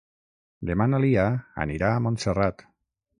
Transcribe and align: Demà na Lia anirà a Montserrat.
Demà 0.69 0.87
na 0.93 1.01
Lia 1.03 1.25
anirà 1.65 1.91
a 1.93 1.99
Montserrat. 2.07 2.65